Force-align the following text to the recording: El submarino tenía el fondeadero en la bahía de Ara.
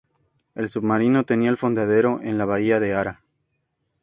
El 0.55 0.67
submarino 0.67 1.25
tenía 1.25 1.51
el 1.51 1.57
fondeadero 1.57 2.21
en 2.23 2.39
la 2.39 2.45
bahía 2.45 2.79
de 2.79 2.95
Ara. 2.95 3.21